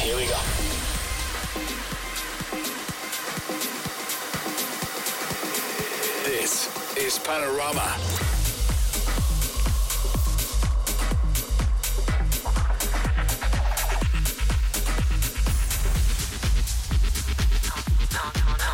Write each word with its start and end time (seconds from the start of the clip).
Here 0.00 0.16
we 0.16 0.24
go. 0.24 0.40
This 6.24 6.68
is 6.96 7.18
Panorama. 7.18 7.96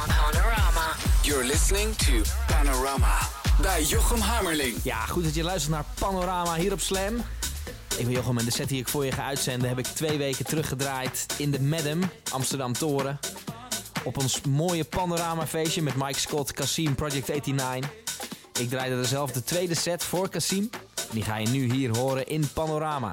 Panorama. 0.08 0.96
You're 1.24 1.44
listening 1.44 1.94
to 1.96 2.22
Panorama 2.46 3.18
bij 3.60 3.82
Jochem 3.82 4.20
Hammerling. 4.20 4.76
Ja, 4.82 5.06
goed 5.06 5.24
dat 5.24 5.34
je 5.34 5.42
luistert 5.42 5.72
naar 5.72 5.84
Panorama 5.98 6.54
hier 6.54 6.72
op 6.72 6.80
Slam. 6.80 7.24
Ik 7.96 8.04
ben 8.04 8.14
Jochem 8.14 8.38
en 8.38 8.44
de 8.44 8.50
set 8.50 8.68
die 8.68 8.80
ik 8.80 8.88
voor 8.88 9.04
je 9.04 9.12
ga 9.12 9.24
uitzenden 9.24 9.68
heb 9.68 9.78
ik 9.78 9.86
twee 9.86 10.18
weken 10.18 10.44
teruggedraaid 10.44 11.26
in 11.38 11.50
de 11.50 11.60
Madam, 11.60 12.00
Amsterdam 12.32 12.72
Toren. 12.72 13.18
Op 14.04 14.18
ons 14.18 14.40
mooie 14.40 14.84
panoramafeestje 14.84 15.82
met 15.82 15.96
Mike 15.96 16.18
Scott, 16.18 16.52
Cassim, 16.52 16.94
Project 16.94 17.28
89. 17.28 17.90
Ik 18.60 18.68
draaide 18.68 18.96
er 18.96 19.04
zelf 19.04 19.32
de 19.32 19.44
tweede 19.44 19.74
set 19.74 20.04
voor 20.04 20.28
Cassim. 20.28 20.70
Die 21.12 21.22
ga 21.22 21.36
je 21.36 21.48
nu 21.48 21.72
hier 21.72 21.96
horen 21.96 22.26
in 22.26 22.48
Panorama. 22.52 23.12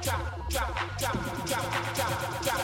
cha 0.00 0.16
cha 0.48 0.64
cha 0.98 1.12
cha 1.46 1.60
cha 1.96 2.08
cha 2.44 2.44
cha 2.44 2.59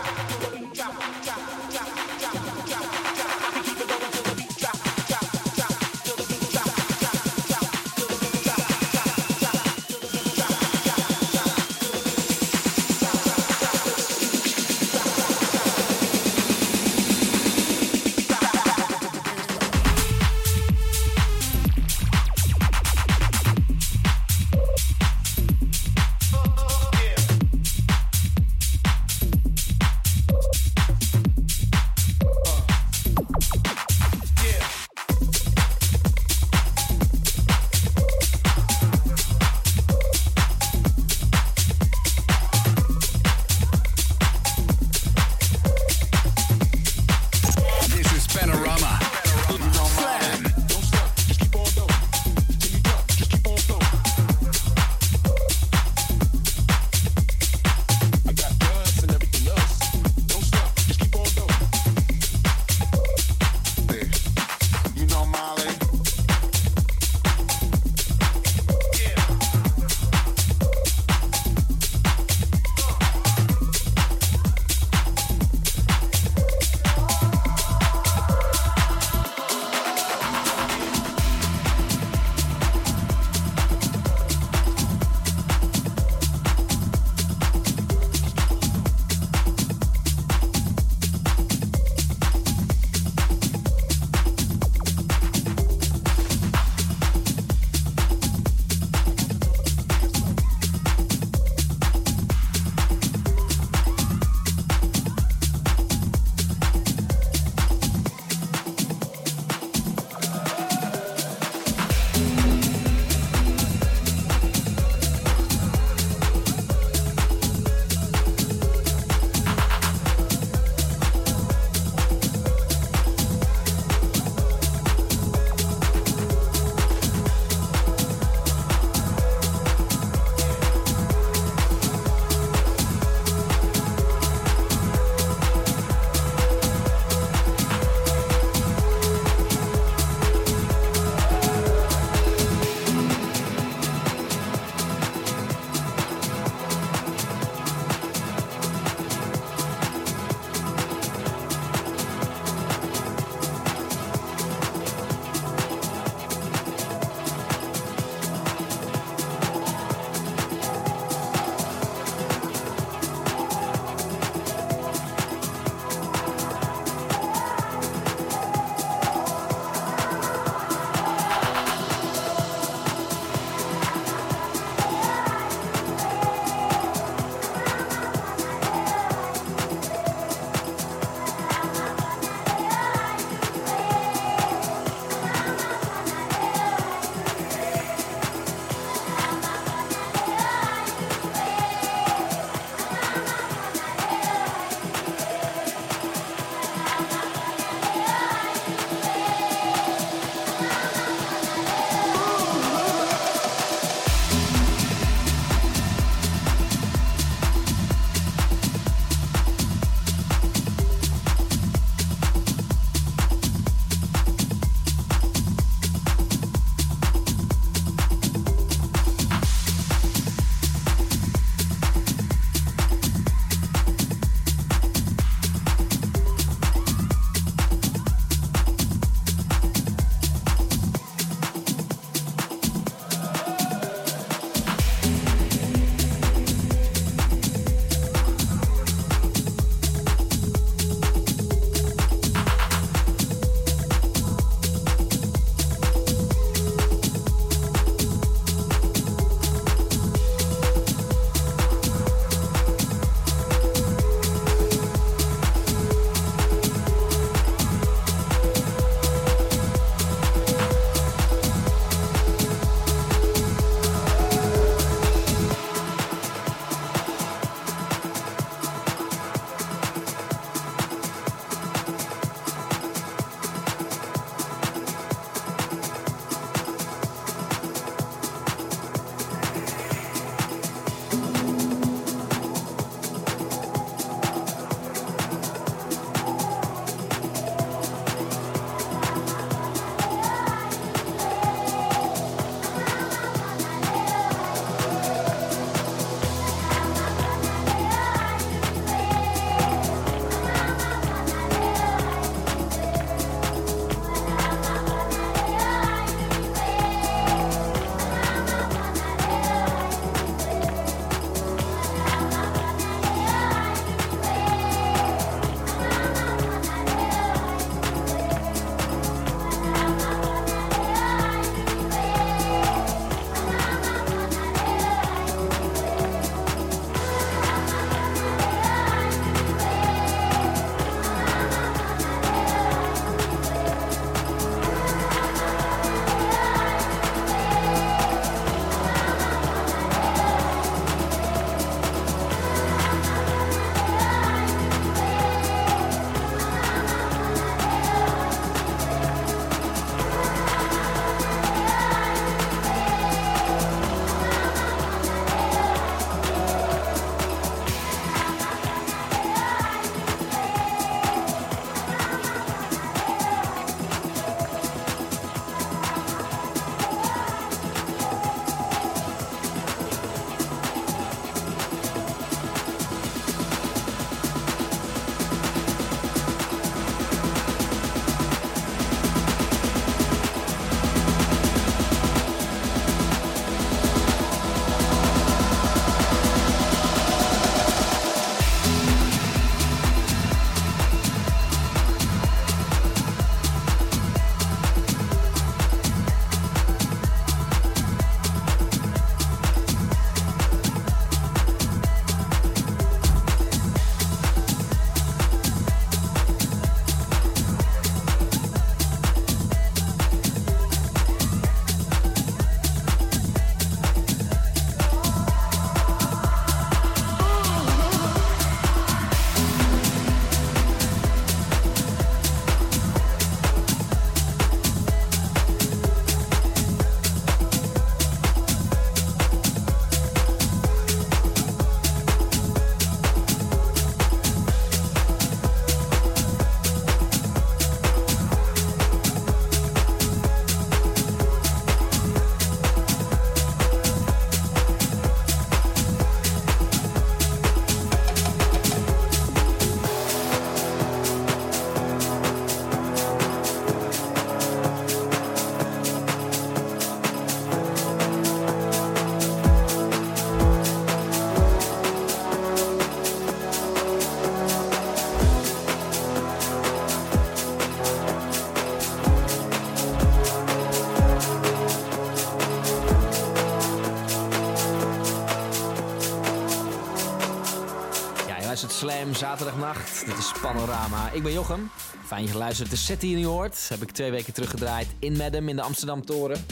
Zaterdagnacht. 479.05 480.07
Dit 480.07 480.19
is 480.19 480.33
Panorama. 480.41 481.11
Ik 481.11 481.23
ben 481.23 481.33
Jochem. 481.33 481.71
Fijn 482.07 482.23
je 482.23 482.29
geluisterd. 482.29 482.71
De 482.71 482.77
set 482.77 483.01
die 483.01 483.19
je 483.19 483.27
hoort 483.27 483.69
heb 483.69 483.83
ik 483.83 483.91
twee 483.91 484.11
weken 484.11 484.33
teruggedraaid 484.33 484.87
in 484.99 485.17
Medem 485.17 485.49
in 485.49 485.57
de 485.57 485.63
Amsterdam 485.63 486.05
Toren. 486.05 486.45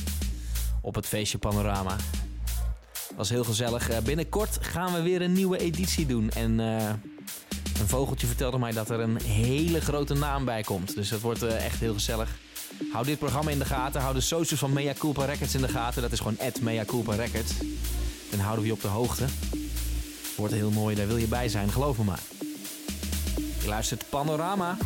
Op 0.81 0.95
het 0.95 1.07
feestje 1.07 1.39
Panorama. 1.39 1.97
Was 3.17 3.29
heel 3.29 3.45
gezellig. 3.45 3.89
Eh, 3.89 3.99
binnenkort 3.99 4.59
gaan 4.61 4.93
we 4.93 5.03
weer 5.03 5.23
een 5.23 5.33
nieuwe 5.33 5.59
editie 5.59 6.07
doen. 6.07 6.31
En 6.31 6.61
eh, 6.61 6.89
een 7.81 7.89
vogeltje 7.89 8.27
vertelde 8.27 8.59
mij 8.59 8.73
dat 8.73 8.91
er 8.91 9.01
een 9.01 9.23
hele 9.23 9.81
grote 9.81 10.15
naam 10.15 10.45
bij 10.45 10.63
komt. 10.63 10.95
Dus 10.95 11.09
dat 11.09 11.21
wordt 11.21 11.43
eh, 11.43 11.65
echt 11.65 11.81
heel 11.81 11.95
gezellig. 11.95 12.39
Hou 12.93 13.05
dit 13.05 13.19
programma 13.19 13.51
in 13.51 13.59
de 13.59 13.65
gaten. 13.65 14.01
Hou 14.01 14.15
de 14.15 14.21
socials 14.21 14.61
van 14.61 14.73
Mea 14.73 14.93
Culpa 14.99 15.25
Records 15.25 15.55
in 15.55 15.61
de 15.61 15.69
gaten. 15.69 16.03
Dat 16.03 16.13
is 16.13 16.21
gewoon 16.21 16.39
Mea 16.61 16.85
Culpa 16.85 17.15
Records. 17.15 17.53
Dan 18.31 18.41
houden 18.41 18.61
we 18.63 18.67
je 18.67 18.75
op 18.75 18.83
de 18.83 18.89
hoogte. 18.89 19.25
Wordt 20.37 20.55
heel 20.55 20.71
mooi, 20.71 20.95
daar 20.95 21.07
wil 21.07 21.17
je 21.17 21.27
bij 21.27 21.49
zijn, 21.49 21.71
geloof 21.71 21.99
me 21.99 22.05
maar. 22.05 22.21
Je 23.65 23.71
luistert 23.71 24.05
Panorama. 24.11 24.77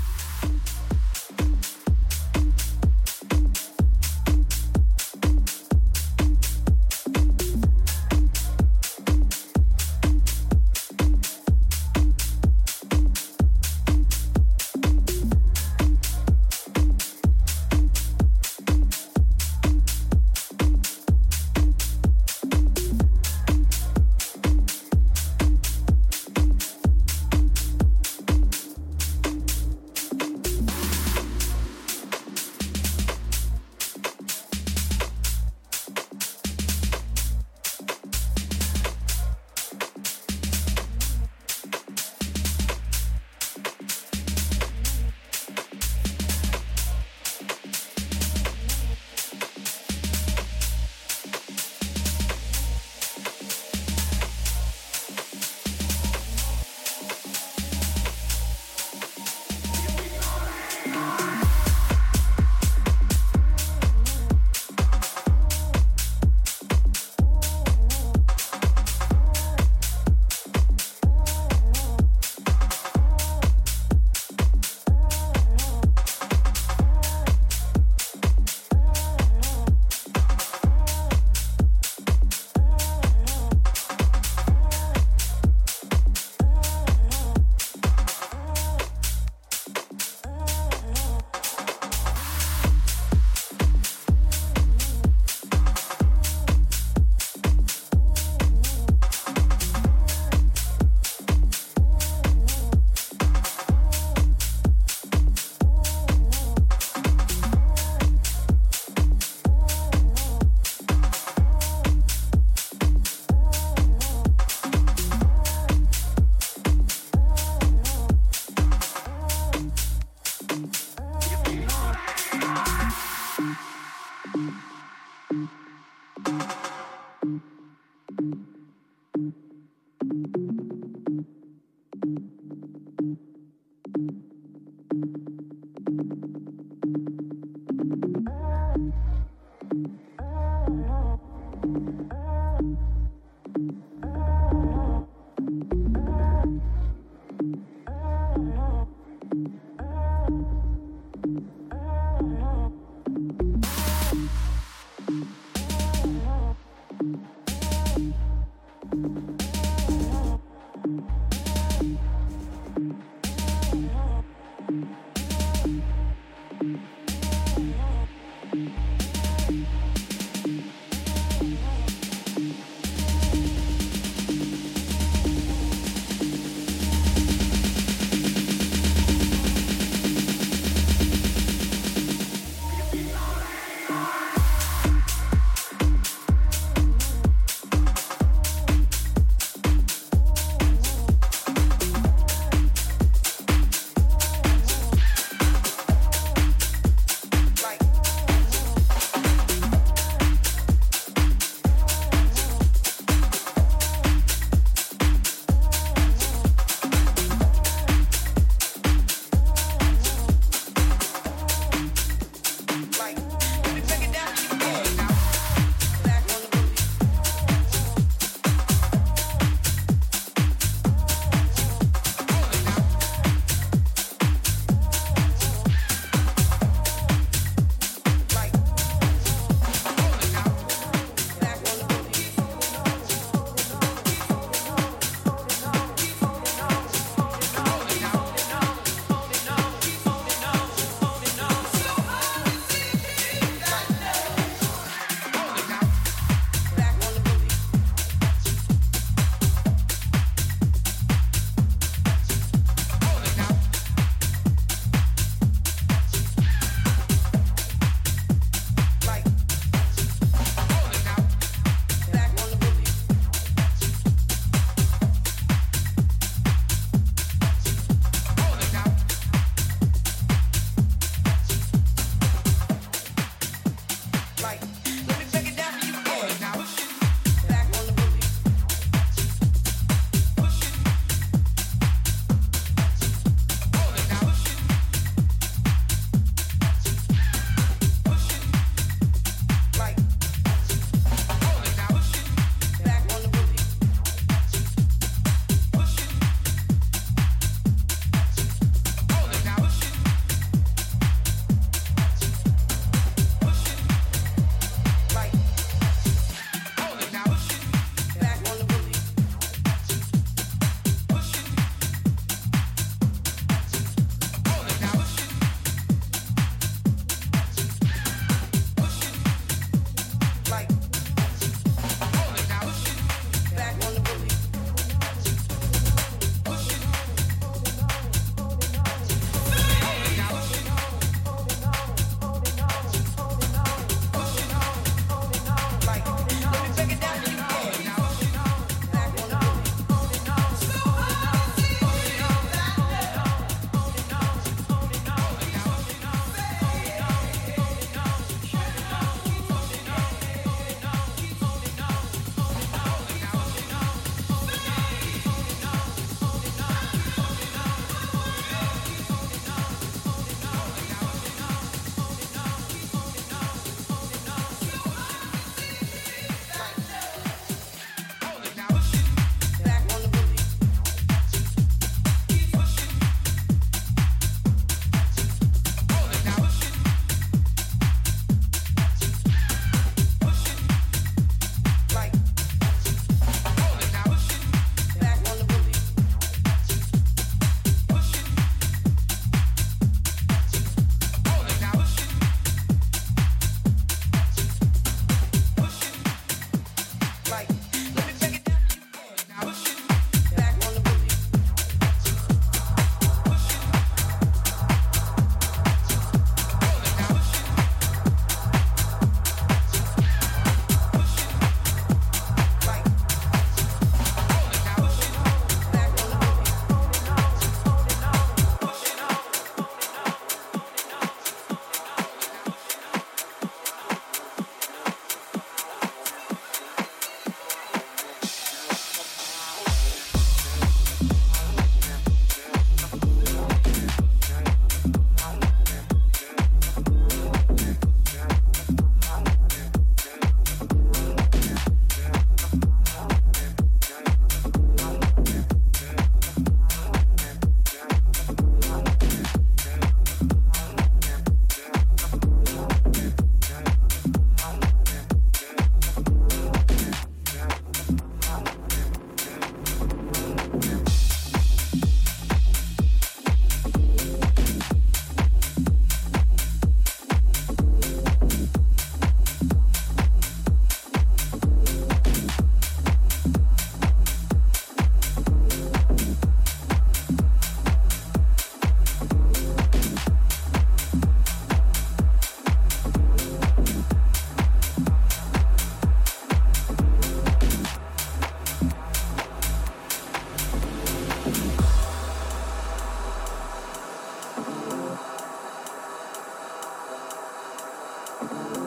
Yeah. 498.21 498.58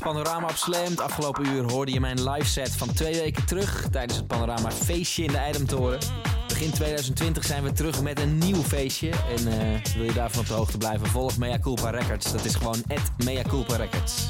Panorama 0.00 0.48
op 0.48 0.56
Slam. 0.56 0.84
Het 0.84 1.00
afgelopen 1.00 1.46
uur 1.46 1.70
hoorde 1.70 1.92
je 1.92 2.00
mijn 2.00 2.30
live 2.30 2.48
set 2.48 2.70
van 2.76 2.92
twee 2.92 3.14
weken 3.14 3.46
terug 3.46 3.86
tijdens 3.90 4.18
het 4.18 4.26
Panorama 4.26 4.70
feestje 4.70 5.22
in 5.22 5.30
de 5.30 5.36
Eidamtoren. 5.36 5.98
Begin 6.48 6.70
2020 6.70 7.44
zijn 7.44 7.62
we 7.62 7.72
terug 7.72 8.02
met 8.02 8.20
een 8.20 8.38
nieuw 8.38 8.62
feestje. 8.62 9.10
En 9.10 9.46
eh, 9.46 9.94
wil 9.94 10.04
je 10.04 10.12
daarvan 10.12 10.40
op 10.40 10.46
de 10.46 10.54
hoogte 10.54 10.78
blijven, 10.78 11.06
volg 11.06 11.36
Mea 11.36 11.58
Culpa 11.58 11.90
Records. 11.90 12.32
Dat 12.32 12.44
is 12.44 12.54
gewoon 12.54 12.82
Mea 13.24 13.42
Culpa 13.42 13.76
Records. 13.76 14.26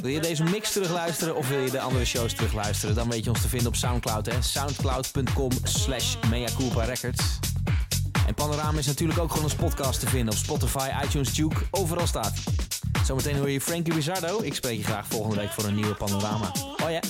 Wil 0.00 0.10
je 0.10 0.20
deze 0.20 0.42
mix 0.42 0.72
terugluisteren 0.72 1.36
of 1.36 1.48
wil 1.48 1.58
je 1.58 1.70
de 1.70 1.80
andere 1.80 2.04
shows 2.04 2.34
terugluisteren? 2.34 2.94
Dan 2.94 3.10
weet 3.10 3.24
je 3.24 3.30
ons 3.30 3.40
te 3.40 3.48
vinden 3.48 3.68
op 3.68 3.76
Soundcloud. 3.76 4.26
Hè? 4.26 4.42
Soundcloud.com 4.42 5.50
slash 5.62 6.16
Mea 6.30 6.48
Culpa 6.56 6.84
Records. 6.84 7.38
En 8.26 8.34
Panorama 8.34 8.78
is 8.78 8.86
natuurlijk 8.86 9.18
ook 9.18 9.28
gewoon 9.28 9.44
als 9.44 9.54
podcast 9.54 10.00
te 10.00 10.08
vinden 10.08 10.34
op 10.34 10.40
Spotify, 10.40 10.88
iTunes, 11.04 11.34
Duke, 11.34 11.56
overal 11.70 12.06
staat. 12.06 12.32
Zometeen 13.04 13.36
hoor 13.36 13.50
je 13.50 13.60
Frankie 13.60 13.94
Rizzardo. 13.94 14.40
Ik 14.42 14.54
spreek 14.54 14.78
je 14.78 14.84
graag 14.84 15.06
volgende 15.06 15.36
week 15.36 15.50
voor 15.50 15.64
een 15.64 15.74
nieuwe 15.74 15.94
Panorama. 15.94 16.52
Oh 16.84 16.90
ja. 16.90 17.00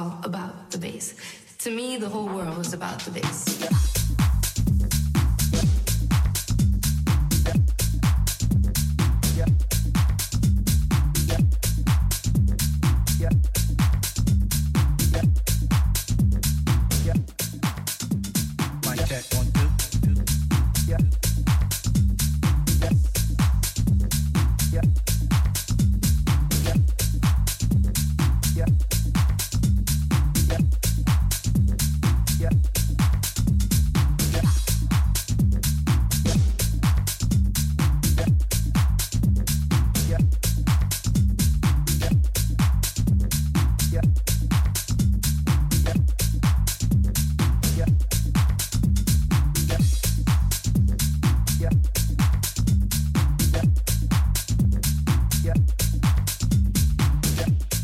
All 0.00 0.18
about 0.24 0.70
the 0.70 0.78
bass. 0.78 1.14
To 1.58 1.70
me, 1.70 1.98
the 1.98 2.08
whole 2.08 2.26
world 2.26 2.58
is 2.58 2.72
about 2.72 3.00
the 3.00 3.10
bass. 3.10 3.89